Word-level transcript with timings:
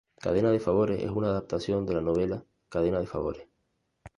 Cadena 0.19 0.49
de 0.49 0.59
favores 0.59 1.03
es 1.03 1.11
una 1.11 1.27
adaptación 1.27 1.85
de 1.85 1.93
la 1.93 2.01
novela 2.01 2.43
"Cadena 2.69 2.99
de 2.99 3.05
favores". 3.05 3.47